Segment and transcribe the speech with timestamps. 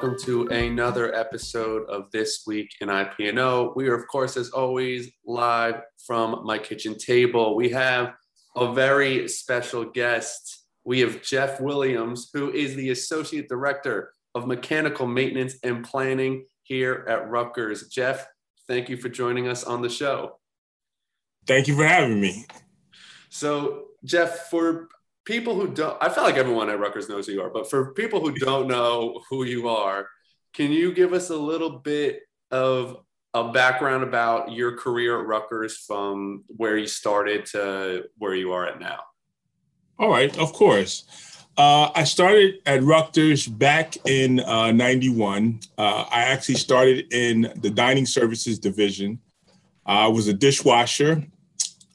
[0.00, 3.72] welcome to another episode of This Week in IP&O.
[3.74, 7.56] We are, of course, as always, live from my kitchen table.
[7.56, 8.14] We have
[8.54, 10.66] a very special guest.
[10.84, 17.04] We have Jeff Williams, who is the Associate Director of Mechanical Maintenance and Planning here
[17.08, 17.88] at Rutgers.
[17.88, 18.24] Jeff,
[18.68, 20.38] thank you for joining us on the show.
[21.44, 22.46] Thank you for having me.
[23.30, 24.90] So, Jeff, for
[25.28, 27.92] people who don't, I feel like everyone at Rutgers knows who you are, but for
[27.92, 30.08] people who don't know who you are,
[30.54, 35.76] can you give us a little bit of a background about your career at Rutgers
[35.76, 39.00] from where you started to where you are at now?
[39.98, 41.04] All right, of course.
[41.58, 45.60] Uh, I started at Rutgers back in uh, 91.
[45.76, 49.20] Uh, I actually started in the dining services division.
[49.84, 51.22] I was a dishwasher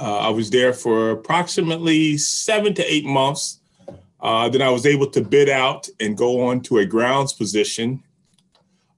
[0.00, 3.60] uh, I was there for approximately seven to eight months.
[4.20, 8.02] Uh, then I was able to bid out and go on to a grounds position.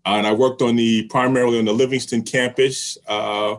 [0.06, 3.56] Uh, and I worked on the primarily on the Livingston campus uh,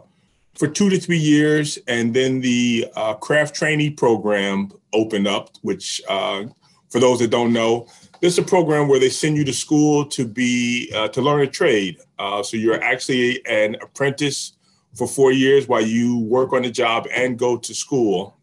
[0.55, 1.77] for two to three years.
[1.87, 6.45] And then the uh, craft trainee program opened up, which uh,
[6.89, 7.87] for those that don't know,
[8.21, 11.47] this is a program where they send you to school to be to learn a
[11.47, 11.97] trade.
[12.17, 14.53] so you're actually an apprentice
[14.95, 18.37] for four years while you work on the job and go to school.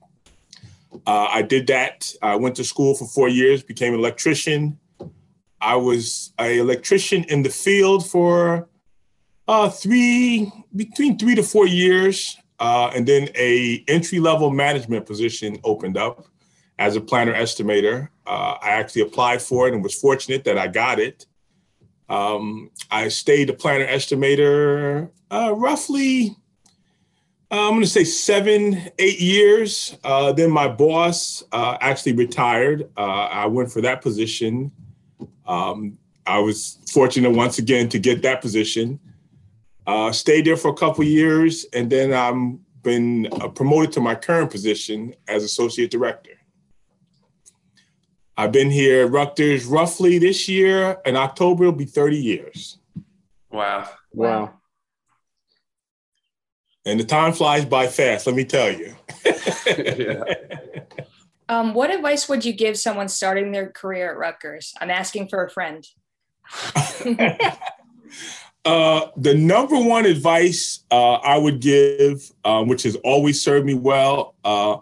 [1.07, 2.13] Uh, I did that.
[2.21, 4.79] I went to school for four years, became an electrician.
[5.61, 8.69] I was an electrician in the field for
[9.47, 12.37] uh, three, between three to four years.
[12.59, 16.27] Uh, and then a entry level management position opened up
[16.79, 18.09] as a planner estimator.
[18.27, 21.27] Uh, I actually applied for it and was fortunate that I got it.
[22.09, 26.37] Um, I stayed a planner estimator uh, roughly
[27.51, 29.97] I'm going to say seven, eight years.
[30.05, 32.89] Uh, then my boss uh, actually retired.
[32.97, 34.71] Uh, I went for that position.
[35.47, 39.01] Um, I was fortunate once again to get that position.
[39.85, 44.15] Uh, stayed there for a couple years, and then I'm been uh, promoted to my
[44.15, 46.31] current position as associate director.
[48.37, 51.65] I've been here at Rutgers roughly this year in October.
[51.65, 52.79] It'll be 30 years.
[53.51, 53.91] Wow!
[54.13, 54.60] Wow!
[56.85, 58.27] And the time flies by fast.
[58.27, 58.95] Let me tell you.
[59.67, 60.25] yeah.
[61.49, 64.73] Um, what advice would you give someone starting their career at Rutgers?
[64.81, 65.85] I'm asking for a friend.
[68.65, 73.75] uh, the number one advice uh, I would give, um, which has always served me
[73.75, 74.77] well, uh,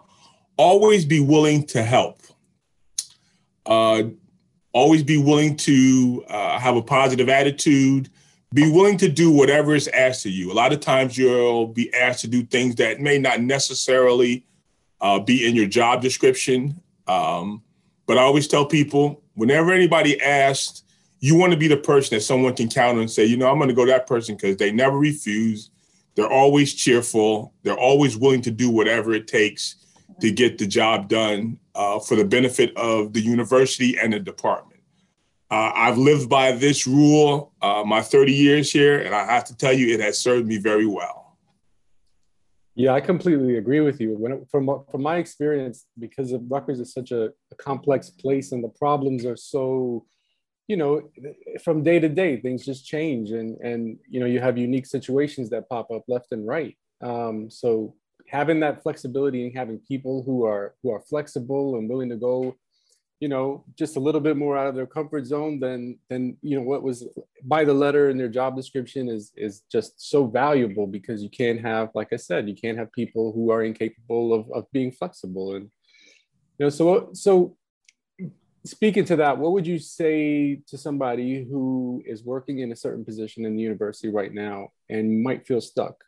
[0.57, 2.21] always be willing to help.
[3.65, 4.03] Uh,
[4.71, 8.09] always be willing to uh, have a positive attitude
[8.53, 10.51] be willing to do whatever is asked of you.
[10.51, 14.45] A lot of times you'll be asked to do things that may not necessarily
[15.01, 16.81] uh, be in your job description.
[17.07, 17.61] Um,
[18.07, 20.83] but I always tell people whenever anybody asks,
[21.19, 23.49] you want to be the person that someone can count on and say, you know,
[23.49, 25.69] I'm going to go that person because they never refuse.
[26.15, 27.53] They're always cheerful.
[27.63, 29.75] They're always willing to do whatever it takes
[30.21, 34.68] to get the job done uh, for the benefit of the university and the department.
[35.51, 39.57] Uh, I've lived by this rule uh, my 30 years here, and I have to
[39.57, 41.37] tell you, it has served me very well.
[42.75, 44.25] Yeah, I completely agree with you.
[44.25, 48.63] It, from from my experience, because of Rutgers is such a, a, complex place, and
[48.63, 50.05] the problems are so,
[50.67, 51.09] you know,
[51.63, 55.49] from day to day, things just change, and and you know, you have unique situations
[55.49, 56.77] that pop up left and right.
[57.01, 57.95] Um, so
[58.27, 62.55] having that flexibility and having people who are who are flexible and willing to go
[63.19, 66.57] you know just a little bit more out of their comfort zone than than you
[66.57, 67.07] know what was
[67.43, 71.59] by the letter in their job description is is just so valuable because you can't
[71.59, 75.55] have like i said you can't have people who are incapable of, of being flexible.
[75.55, 75.69] And
[76.57, 77.57] you know so so
[78.65, 83.05] speaking to that what would you say to somebody who is working in a certain
[83.05, 86.03] position in the university right now and might feel stuck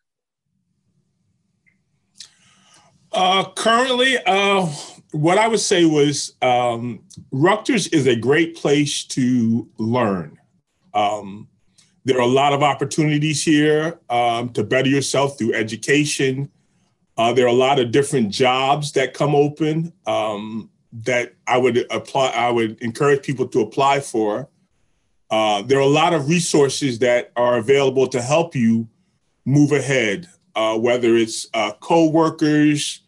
[3.12, 4.68] uh, currently, uh,
[5.12, 10.38] what I would say was um, Rutgers is a great place to learn.
[10.94, 11.47] Um,
[12.03, 16.50] there are a lot of opportunities here um, to better yourself through education.
[17.18, 21.85] Uh, there are a lot of different jobs that come open um, that I would
[21.91, 22.30] apply.
[22.30, 24.50] I would encourage people to apply for.
[25.30, 28.88] Uh, there are a lot of resources that are available to help you
[29.46, 33.02] move ahead, uh, whether it's uh, co-workers,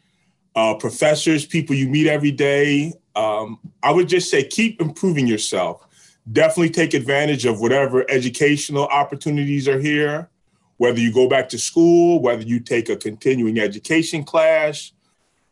[0.55, 2.93] uh, professors, people you meet every day.
[3.15, 5.87] Um, I would just say keep improving yourself.
[6.31, 10.29] Definitely take advantage of whatever educational opportunities are here,
[10.77, 14.93] whether you go back to school, whether you take a continuing education class,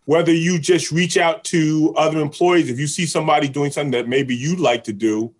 [0.05, 2.69] whether you just reach out to other employees.
[2.69, 5.33] If you see somebody doing something that maybe you'd like to do,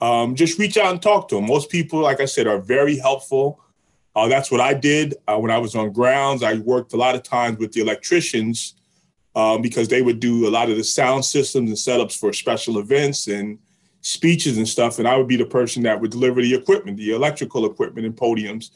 [0.00, 1.46] um, just reach out and talk to them.
[1.46, 3.60] Most people, like I said, are very helpful.
[4.14, 6.42] Uh, that's what I did uh, when I was on grounds.
[6.42, 8.74] I worked a lot of times with the electricians
[9.34, 12.78] um, because they would do a lot of the sound systems and setups for special
[12.78, 13.58] events and
[14.00, 14.98] speeches and stuff.
[14.98, 18.16] And I would be the person that would deliver the equipment, the electrical equipment and
[18.16, 18.70] podiums.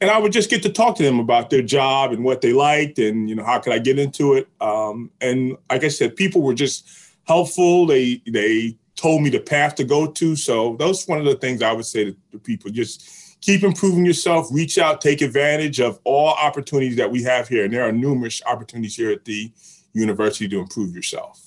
[0.00, 2.52] And I would just get to talk to them about their job and what they
[2.52, 4.46] liked and, you know, how could I get into it?
[4.60, 6.88] Um, and like I said, people were just
[7.26, 7.86] helpful.
[7.86, 10.36] They, they told me the path to go to.
[10.36, 14.06] So those one of the things I would say to, to people, just keep improving
[14.06, 17.64] yourself, reach out, take advantage of all opportunities that we have here.
[17.64, 19.50] And there are numerous opportunities here at the
[19.98, 21.40] university to improve yourself.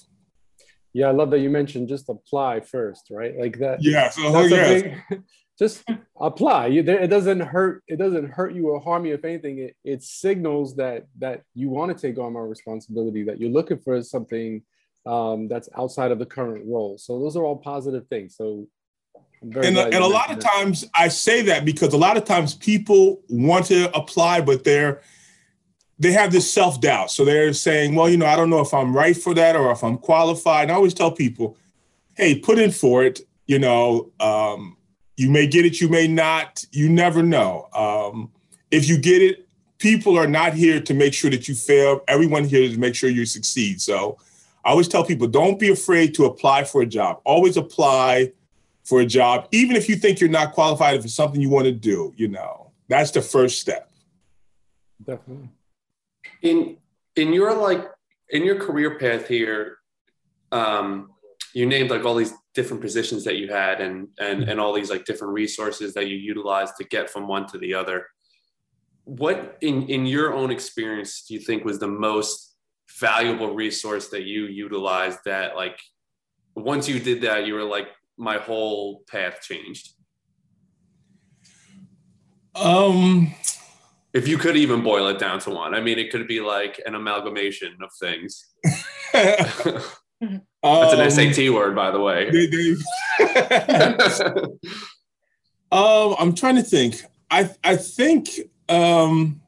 [0.94, 3.38] Yeah, I love that you mentioned just apply first, right?
[3.38, 3.81] Like that.
[3.81, 4.12] Yeah.
[4.18, 4.81] Oh, yes.
[5.09, 5.21] Big,
[5.59, 5.83] just
[6.19, 6.68] apply.
[6.68, 7.83] It doesn't hurt.
[7.88, 9.13] It doesn't hurt you or harm you.
[9.13, 13.24] If anything, it, it signals that that you want to take on more responsibility.
[13.24, 14.63] That you're looking for something
[15.06, 16.97] um, that's outside of the current role.
[16.97, 18.36] So those are all positive things.
[18.36, 18.68] So.
[19.44, 23.24] And, and a lot of times I say that because a lot of times people
[23.27, 25.01] want to apply, but they're
[26.01, 27.12] they have this self doubt.
[27.12, 29.71] So they're saying, well, you know, I don't know if I'm right for that or
[29.71, 30.63] if I'm qualified.
[30.63, 31.57] And I always tell people,
[32.15, 33.21] hey, put in for it.
[33.45, 34.77] You know, um,
[35.15, 36.65] you may get it, you may not.
[36.71, 37.68] You never know.
[37.74, 38.31] Um,
[38.71, 42.01] if you get it, people are not here to make sure that you fail.
[42.07, 43.80] Everyone here is to make sure you succeed.
[43.80, 44.18] So
[44.65, 47.21] I always tell people, don't be afraid to apply for a job.
[47.25, 48.31] Always apply
[48.83, 51.65] for a job, even if you think you're not qualified, if it's something you want
[51.65, 52.12] to do.
[52.18, 53.92] You know, that's the first step.
[55.06, 55.50] Definitely
[56.42, 56.78] in
[57.16, 57.86] in your like
[58.30, 59.78] in your career path here
[60.52, 61.12] um
[61.54, 64.90] you named like all these different positions that you had and and and all these
[64.90, 68.08] like different resources that you utilized to get from one to the other.
[69.04, 72.56] What in in your own experience do you think was the most
[73.00, 75.80] valuable resource that you utilized that like
[76.56, 79.94] once you did that you were like my whole path changed
[82.56, 83.34] um
[84.13, 85.74] if you could even boil it down to one.
[85.74, 88.46] I mean, it could be like an amalgamation of things.
[90.63, 92.30] That's an SAT um, word, by the way.
[92.31, 92.75] They, they...
[95.72, 97.02] um, I'm trying to think.
[97.30, 98.30] I I think
[98.69, 99.42] um,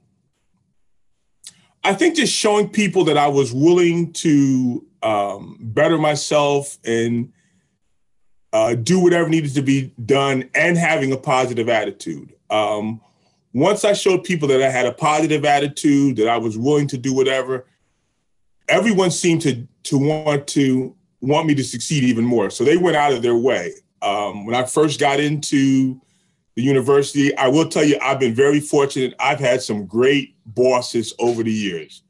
[1.84, 7.32] I think just showing people that I was willing to um, better myself and
[8.54, 12.34] uh, do whatever needed to be done, and having a positive attitude.
[12.50, 13.02] Um,
[13.54, 16.98] once I showed people that I had a positive attitude, that I was willing to
[16.98, 17.66] do whatever,
[18.68, 22.50] everyone seemed to to want to want me to succeed even more.
[22.50, 23.74] So they went out of their way.
[24.02, 26.02] Um, when I first got into
[26.56, 29.14] the university, I will tell you, I've been very fortunate.
[29.20, 32.04] I've had some great bosses over the years.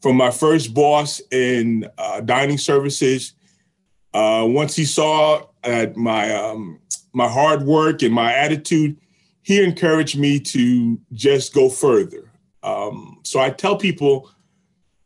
[0.00, 3.34] From my first boss in uh, dining services,
[4.14, 6.80] uh, once he saw uh, my um,
[7.12, 8.96] my hard work and my attitude,
[9.46, 12.32] he encouraged me to just go further.
[12.64, 14.28] Um, so I tell people,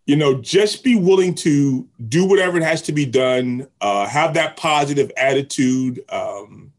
[0.06, 3.68] you know, just be willing to do whatever it has to be done.
[3.82, 6.02] Uh, have that positive attitude.
[6.08, 6.72] Um,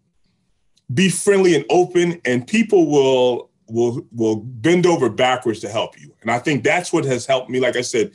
[0.92, 6.12] be friendly and open, and people will will will bend over backwards to help you.
[6.24, 7.60] And I think that's what has helped me.
[7.60, 8.12] Like I said,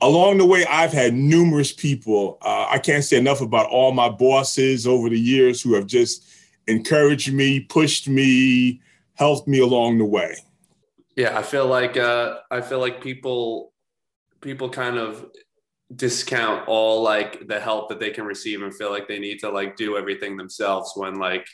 [0.00, 2.38] along the way, I've had numerous people.
[2.42, 6.37] Uh, I can't say enough about all my bosses over the years who have just
[6.68, 8.80] encouraged me, pushed me,
[9.14, 10.36] helped me along the way.
[11.16, 13.72] Yeah, I feel like uh, I feel like people
[14.40, 15.26] people kind of
[15.94, 19.50] discount all like the help that they can receive and feel like they need to
[19.50, 21.46] like do everything themselves when like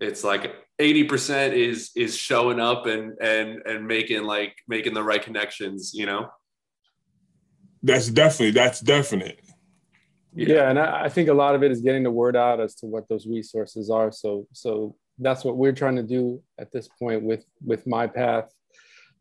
[0.00, 5.22] it's like 80% is is showing up and and and making like making the right
[5.22, 6.28] connections you know
[7.82, 9.40] that's definitely that's definite
[10.34, 12.60] yeah, yeah and I, I, think a lot of it is getting the word out
[12.60, 14.12] as to what those resources are.
[14.12, 18.52] So so that's what we're trying to do at this point with with my path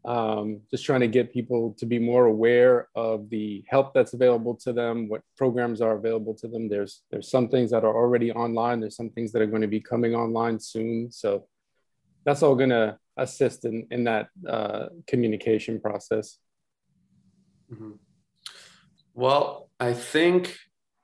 [0.07, 4.55] um, just trying to get people to be more aware of the help that's available
[4.55, 6.69] to them what programs are available to them.
[6.69, 8.79] There's there's some things that are already online.
[8.79, 11.11] There's some things that are going to be coming online soon.
[11.11, 11.47] So
[12.23, 16.37] that's all going to assist in in that uh, communication process.
[17.69, 17.91] Mm-hmm.
[19.13, 20.57] well i think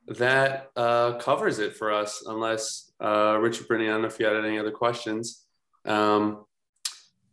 [0.08, 4.26] that uh, covers it for us, unless uh, Richard Brittany, I don't know if you
[4.26, 5.46] had any other questions.
[5.86, 6.46] Um,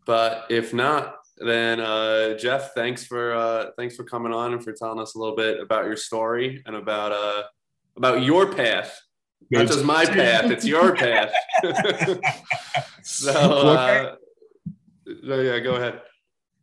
[0.07, 4.73] but if not, then uh, Jeff, thanks for uh, thanks for coming on and for
[4.73, 7.43] telling us a little bit about your story and about uh,
[7.97, 8.99] about your path.
[9.51, 11.33] Not just my path; it's your path.
[13.03, 14.17] so, uh,
[15.07, 16.01] yeah, go ahead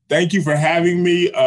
[0.10, 1.32] thank you for having me.
[1.32, 1.38] Uh,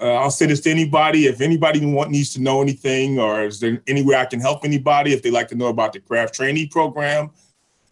[0.00, 3.60] uh, I'll say this to anybody: if anybody want, needs to know anything, or is
[3.60, 6.34] there any way I can help anybody, if they like to know about the craft
[6.34, 7.30] trainee program,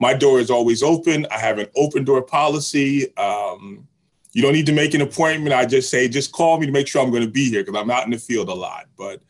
[0.01, 1.27] my door is always open.
[1.31, 3.17] I have an open door policy.
[3.17, 3.87] Um,
[4.33, 5.55] you don't need to make an appointment.
[5.55, 7.81] I just say, just call me to make sure I'm going to be here because
[7.81, 8.87] I'm out in the field a lot.
[8.99, 9.23] But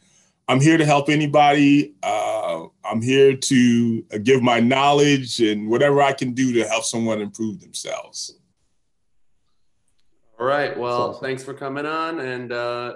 [0.48, 1.94] I'm here to help anybody.
[2.02, 7.20] Uh, I'm here to give my knowledge and whatever I can do to help someone
[7.20, 8.38] improve themselves.
[10.38, 10.76] All right.
[10.76, 11.24] Well, awesome.
[11.24, 12.94] thanks for coming on and uh,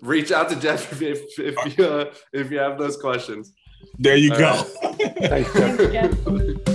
[0.00, 3.52] reach out to Jeff if, if, if you, uh, if you have those questions.
[3.98, 4.64] There you All go.
[4.82, 5.16] Right.
[5.18, 6.68] thanks, Jeff.